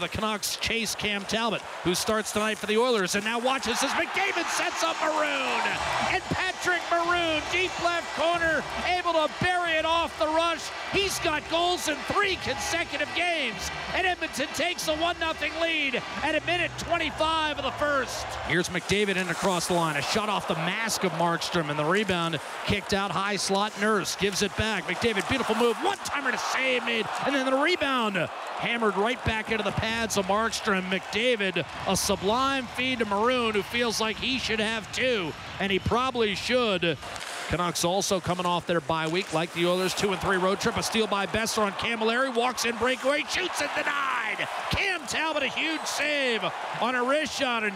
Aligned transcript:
The 0.00 0.08
Canucks 0.08 0.56
chase 0.56 0.94
Cam 0.94 1.26
Talbot, 1.26 1.60
who 1.84 1.94
starts 1.94 2.32
tonight 2.32 2.56
for 2.56 2.64
the 2.64 2.78
Oilers, 2.78 3.16
and 3.16 3.24
now 3.24 3.38
watches 3.38 3.82
as 3.82 3.90
McDavid 3.90 4.48
sets 4.48 4.82
up 4.82 4.96
Maroon. 5.02 5.60
And 6.08 6.22
Patrick 6.32 6.80
Maroon, 6.90 7.19
deep 7.52 7.72
left 7.84 8.06
corner, 8.18 8.62
able 8.86 9.12
to 9.12 9.30
bury 9.40 9.72
it 9.72 9.84
off 9.84 10.18
the 10.18 10.26
rush. 10.26 10.70
He's 10.92 11.18
got 11.20 11.48
goals 11.50 11.88
in 11.88 11.96
three 12.12 12.36
consecutive 12.36 13.08
games. 13.14 13.70
And 13.94 14.06
Edmonton 14.06 14.48
takes 14.54 14.88
a 14.88 14.96
1 14.96 15.16
0 15.16 15.60
lead 15.60 16.02
at 16.22 16.34
a 16.34 16.44
minute 16.46 16.70
25 16.78 17.58
of 17.58 17.64
the 17.64 17.70
first. 17.72 18.24
Here's 18.46 18.68
McDavid 18.68 19.16
in 19.16 19.28
across 19.28 19.68
the 19.68 19.74
line. 19.74 19.96
A 19.96 20.02
shot 20.02 20.28
off 20.28 20.48
the 20.48 20.54
mask 20.54 21.04
of 21.04 21.12
Markstrom, 21.12 21.70
and 21.70 21.78
the 21.78 21.84
rebound 21.84 22.40
kicked 22.66 22.92
out 22.92 23.10
high 23.10 23.36
slot. 23.36 23.72
Nurse 23.80 24.16
gives 24.16 24.42
it 24.42 24.56
back. 24.56 24.84
McDavid, 24.84 25.28
beautiful 25.28 25.54
move. 25.56 25.76
One 25.78 25.98
timer 25.98 26.32
to 26.32 26.38
save 26.38 26.84
made, 26.84 27.06
and 27.26 27.34
then 27.34 27.46
the 27.46 27.56
rebound 27.56 28.16
hammered 28.16 28.96
right 28.96 29.22
back 29.24 29.50
into 29.50 29.64
the 29.64 29.72
pads 29.72 30.16
of 30.16 30.26
Markstrom. 30.26 30.82
McDavid, 30.90 31.64
a 31.86 31.96
sublime 31.96 32.66
feed 32.66 32.98
to 32.98 33.04
Maroon, 33.06 33.54
who 33.54 33.62
feels 33.62 34.00
like 34.00 34.16
he 34.16 34.38
should 34.38 34.60
have 34.60 34.90
two, 34.92 35.32
and 35.58 35.72
he 35.72 35.78
probably 35.78 36.34
should. 36.34 36.98
Canucks 37.50 37.84
also 37.84 38.20
coming 38.20 38.46
off 38.46 38.64
their 38.64 38.80
bye 38.80 39.08
week, 39.08 39.34
like 39.34 39.52
the 39.54 39.66
Oilers, 39.66 39.92
two 39.92 40.12
and 40.12 40.20
three 40.20 40.36
road 40.36 40.60
trip. 40.60 40.76
A 40.76 40.84
steal 40.84 41.08
by 41.08 41.26
Boeser 41.26 41.62
on 41.62 41.72
Cammalleri, 41.72 42.32
walks 42.32 42.64
in 42.64 42.76
breakaway, 42.76 43.24
shoots 43.28 43.60
it 43.60 43.68
denied. 43.76 44.46
Cam 44.70 45.00
Talbot, 45.08 45.42
a 45.42 45.48
huge 45.48 45.84
save 45.84 46.44
on 46.80 46.94
a 46.94 47.02
wrist 47.02 47.36
shot, 47.36 47.64
and 47.64 47.74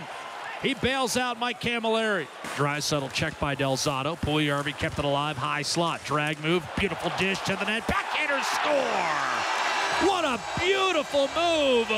he 0.62 0.75
bails 0.75 1.16
out 1.16 1.41
Mike 1.41 1.61
Cammalleri. 1.61 2.28
Dry 2.55 2.78
settle 2.78 3.08
checked 3.08 3.41
by 3.41 3.56
Delzato. 3.56 4.16
Puljujarvi 4.16 4.78
kept 4.78 5.00
it 5.00 5.05
alive. 5.05 5.36
High 5.36 5.62
slot. 5.62 6.00
Drag 6.05 6.41
move. 6.44 6.64
Beautiful 6.78 7.11
dish 7.19 7.41
to 7.41 7.56
the 7.56 7.64
net. 7.64 7.84
Backhander 7.88 8.42
score. 8.44 10.09
What 10.09 10.25
a 10.25 10.41
beautiful 10.61 11.28
move 11.36 11.91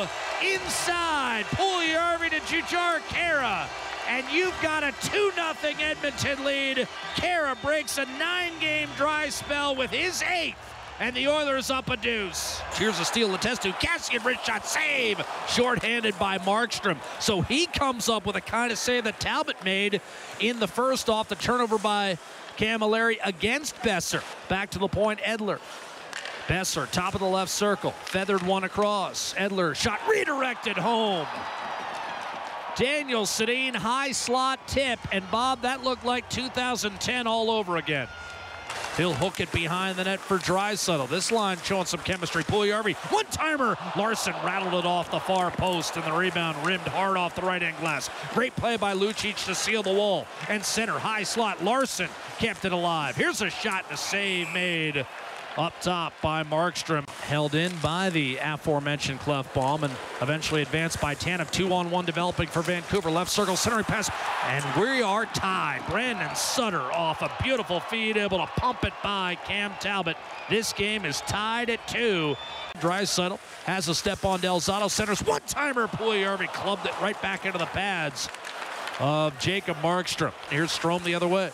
inside. 0.42 1.44
Puljujarvi 1.50 2.30
to 2.30 2.40
Jujhar 2.40 3.00
Khaira. 3.10 3.68
And 4.08 4.24
you've 4.30 4.54
got 4.62 4.84
a 4.84 4.92
2 5.02 5.32
0 5.32 5.54
Edmonton 5.80 6.44
lead. 6.44 6.88
Khaira 7.16 7.60
breaks 7.62 7.98
a 7.98 8.04
nine 8.18 8.52
game 8.60 8.88
dry 8.96 9.28
spell 9.28 9.74
with 9.74 9.90
his 9.90 10.22
eighth. 10.22 10.56
And 10.98 11.14
the 11.14 11.28
Oilers 11.28 11.70
up 11.70 11.90
a 11.90 11.96
deuce. 11.96 12.60
Here's 12.74 12.98
a 13.00 13.04
steal 13.04 13.30
to 13.30 13.36
test 13.36 13.62
to 13.62 13.72
Kassian 13.72 14.24
wrist 14.24 14.46
shot 14.46 14.64
save. 14.66 15.22
Shorthanded 15.48 16.18
by 16.18 16.38
Markstrom. 16.38 16.98
So 17.20 17.42
he 17.42 17.66
comes 17.66 18.08
up 18.08 18.24
with 18.24 18.36
a 18.36 18.40
kind 18.40 18.72
of 18.72 18.78
save 18.78 19.04
that 19.04 19.20
Talbot 19.20 19.62
made 19.62 20.00
in 20.40 20.58
the 20.58 20.68
first 20.68 21.10
off 21.10 21.28
the 21.28 21.34
turnover 21.34 21.76
by 21.76 22.16
Cammalleri 22.56 23.18
against 23.24 23.76
Boeser. 23.76 24.22
Back 24.48 24.70
to 24.70 24.78
the 24.78 24.88
point, 24.88 25.20
Edler. 25.20 25.58
Boeser, 26.46 26.90
top 26.90 27.14
of 27.14 27.20
the 27.20 27.26
left 27.26 27.50
circle, 27.50 27.90
feathered 27.90 28.42
one 28.42 28.64
across. 28.64 29.34
Edler, 29.34 29.74
shot 29.74 30.00
redirected 30.08 30.78
home. 30.78 31.26
Daniel 32.76 33.22
Sedin, 33.22 33.74
high 33.74 34.12
slot 34.12 34.68
tip, 34.68 34.98
and 35.10 35.28
Bob, 35.30 35.62
that 35.62 35.82
looked 35.82 36.04
like 36.04 36.28
2010 36.28 37.26
all 37.26 37.50
over 37.50 37.76
again. 37.76 38.06
He'll 38.98 39.14
hook 39.14 39.40
it 39.40 39.50
behind 39.52 39.96
the 39.96 40.04
net 40.04 40.20
for 40.20 40.38
Draisaitl. 40.38 41.08
This 41.08 41.30
line 41.32 41.58
showing 41.64 41.86
some 41.86 42.00
chemistry. 42.00 42.44
Puljujarvi, 42.44 42.94
one 43.12 43.26
timer. 43.26 43.76
Larsson 43.96 44.34
rattled 44.44 44.74
it 44.74 44.86
off 44.86 45.10
the 45.10 45.20
far 45.20 45.50
post, 45.50 45.96
and 45.96 46.04
the 46.04 46.12
rebound 46.12 46.56
rimmed 46.66 46.86
hard 46.88 47.16
off 47.16 47.34
the 47.34 47.42
right 47.42 47.62
end 47.62 47.76
glass. 47.78 48.10
Great 48.32 48.54
play 48.56 48.76
by 48.76 48.94
Lucic 48.94 49.44
to 49.46 49.54
seal 49.54 49.82
the 49.82 49.92
wall. 49.92 50.26
And 50.48 50.64
center, 50.64 50.98
high 50.98 51.24
slot. 51.24 51.62
Larsson 51.62 52.08
kept 52.38 52.64
it 52.64 52.72
alive. 52.72 53.16
Here's 53.16 53.42
a 53.42 53.50
shot 53.50 53.84
and 53.84 53.94
a 53.94 53.98
save 53.98 54.50
made 54.52 55.06
up 55.58 55.80
top 55.80 56.12
by 56.22 56.42
Markstrom. 56.44 57.08
Held 57.20 57.54
in 57.54 57.72
by 57.82 58.10
the 58.10 58.38
aforementioned 58.38 59.20
Klefbom 59.20 59.82
and 59.82 59.92
eventually 60.20 60.62
advanced 60.62 61.00
by 61.00 61.14
Tanev. 61.14 61.50
Two 61.50 61.72
on 61.72 61.90
one 61.90 62.04
developing 62.04 62.48
for 62.48 62.62
Vancouver. 62.62 63.10
Left 63.10 63.30
circle, 63.30 63.56
centering 63.56 63.84
pass, 63.84 64.10
and 64.44 64.64
we 64.80 65.02
are 65.02 65.26
tied. 65.26 65.82
Brandon 65.88 66.34
Sutter 66.34 66.92
off 66.92 67.22
a 67.22 67.30
beautiful 67.42 67.80
feed, 67.80 68.16
able 68.16 68.38
to 68.38 68.46
pump 68.46 68.84
it 68.84 68.92
by 69.02 69.36
Cam 69.46 69.72
Talbot. 69.80 70.16
This 70.50 70.72
game 70.72 71.04
is 71.04 71.20
tied 71.22 71.70
at 71.70 71.86
two. 71.88 72.36
Dry 72.80 73.02
Draisaitl 73.02 73.38
has 73.64 73.88
a 73.88 73.94
step 73.94 74.24
on 74.24 74.40
Del 74.40 74.60
Zotto. 74.60 74.90
Centers 74.90 75.22
one 75.22 75.42
timer. 75.46 75.86
Puljujarvi 75.86 76.52
clubbed 76.52 76.86
it 76.86 77.00
right 77.00 77.20
back 77.22 77.46
into 77.46 77.58
the 77.58 77.66
pads 77.66 78.28
of 79.00 79.38
Jacob 79.38 79.76
Markstrom. 79.78 80.32
Here's 80.50 80.72
Strom 80.72 81.02
the 81.04 81.14
other 81.14 81.28
way. 81.28 81.50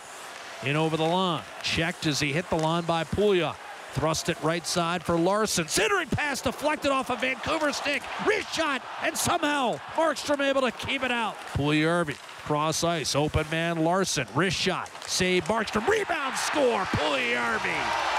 In 0.63 0.75
over 0.75 0.95
the 0.95 1.03
line. 1.03 1.43
Checked 1.61 2.05
as 2.05 2.19
he 2.19 2.31
hit 2.31 2.49
the 2.49 2.55
line 2.55 2.83
by 2.83 3.03
Puglia. 3.03 3.55
Thrust 3.93 4.27
it 4.29 4.41
right 4.41 4.65
side 4.65 5.03
for 5.03 5.15
Larsson. 5.15 5.67
Centering 5.67 6.07
pass 6.07 6.41
deflected 6.41 6.89
off 6.89 7.11
a 7.11 7.15
Vancouver 7.15 7.71
stick. 7.71 8.01
Wrist 8.25 8.51
shot, 8.53 8.81
and 9.03 9.15
somehow 9.15 9.79
Markstrom 9.95 10.41
able 10.41 10.61
to 10.61 10.71
keep 10.71 11.03
it 11.03 11.11
out. 11.11 11.35
Puljujarvi, 11.53 12.17
cross 12.43 12.83
ice, 12.83 13.15
open 13.15 13.45
man 13.51 13.83
Larsson. 13.83 14.27
Wrist 14.33 14.57
shot, 14.57 14.89
save 15.05 15.45
Markstrom. 15.45 15.87
Rebound 15.87 16.35
score, 16.35 16.81
Puljujarvi. 16.85 17.75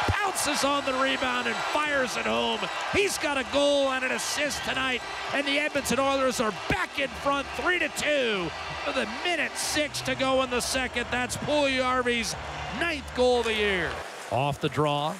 Pounces 0.06 0.62
on 0.62 0.84
the 0.84 0.92
rebound 0.94 1.48
and 1.48 1.56
fires 1.56 2.16
it 2.16 2.24
home. 2.24 2.60
He's 2.92 3.18
got 3.18 3.36
a 3.36 3.44
goal 3.52 3.90
and 3.90 4.04
an 4.04 4.12
assist 4.12 4.62
tonight, 4.64 5.02
and 5.34 5.44
the 5.44 5.58
Edmonton 5.58 5.98
Oilers 5.98 6.38
are 6.38 6.52
back 6.68 7.00
in 7.00 7.08
front, 7.08 7.48
three 7.56 7.80
to 7.80 7.88
two, 7.96 8.48
with 8.86 8.96
a 8.96 9.08
minute 9.24 9.56
six 9.56 10.00
to 10.02 10.14
go 10.14 10.40
in 10.44 10.50
the 10.50 10.60
second. 10.60 11.08
That's 11.10 11.36
Puljujarvi's 11.38 12.36
ninth 12.78 13.10
goal 13.16 13.40
of 13.40 13.46
the 13.46 13.54
year. 13.54 13.90
Off 14.30 14.60
the 14.60 14.68
draw, 14.68 15.14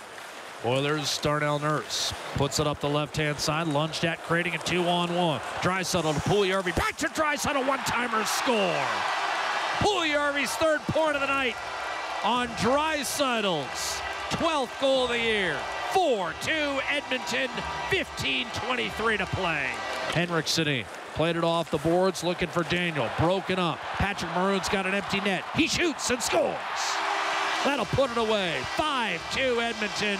Oilers, 0.64 1.18
Darnell 1.18 1.58
Nurse 1.58 2.14
puts 2.36 2.58
it 2.58 2.66
up 2.66 2.80
the 2.80 2.88
left-hand 2.88 3.38
side. 3.38 3.66
Lunged 3.66 4.04
at, 4.04 4.22
creating 4.22 4.54
a 4.54 4.58
two-on-one. 4.58 5.40
Draisaitl 5.60 6.14
to 6.14 6.20
Puljujarvi. 6.20 6.74
Back 6.74 6.96
to 6.98 7.08
Draisaitl. 7.08 7.66
One-timer 7.68 8.24
score. 8.24 8.86
Puljujarvi's 9.78 10.52
third 10.52 10.80
point 10.82 11.16
of 11.16 11.20
the 11.20 11.26
night 11.26 11.54
on 12.24 12.48
Draisaitl's 12.48 14.00
12th 14.30 14.80
goal 14.80 15.04
of 15.04 15.10
the 15.10 15.18
year. 15.18 15.58
4-2 15.92 16.80
Edmonton. 16.90 17.48
15-23 17.90 19.18
to 19.18 19.26
play. 19.26 19.68
Henrik 20.14 20.46
Sedin 20.46 20.86
played 21.14 21.36
it 21.36 21.44
off 21.44 21.70
the 21.70 21.78
boards 21.78 22.24
looking 22.24 22.48
for 22.48 22.62
Daniel. 22.64 23.08
Broken 23.18 23.58
up. 23.58 23.78
Patrick 23.98 24.30
Maroon's 24.34 24.68
got 24.70 24.86
an 24.86 24.94
empty 24.94 25.20
net. 25.20 25.44
He 25.54 25.66
shoots 25.66 26.10
and 26.10 26.22
scores. 26.22 26.56
That'll 27.64 27.86
put 27.86 28.10
it 28.10 28.18
away. 28.18 28.60
5-2 28.76 29.62
Edmonton. 29.62 30.18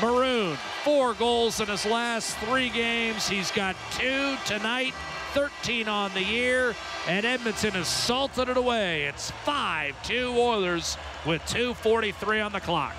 Maroon, 0.00 0.56
four 0.82 1.14
goals 1.14 1.60
in 1.60 1.68
his 1.68 1.86
last 1.86 2.36
three 2.38 2.68
games. 2.68 3.28
He's 3.28 3.50
got 3.52 3.76
two 3.92 4.36
tonight, 4.44 4.94
13 5.32 5.86
on 5.86 6.12
the 6.12 6.22
year, 6.24 6.74
and 7.06 7.24
Edmonton 7.24 7.70
has 7.72 7.86
salted 7.86 8.48
it 8.48 8.56
away. 8.56 9.04
It's 9.04 9.30
5-2 9.46 10.36
Oilers 10.36 10.96
with 11.24 11.40
2.43 11.42 12.44
on 12.44 12.52
the 12.52 12.60
clock. 12.60 12.90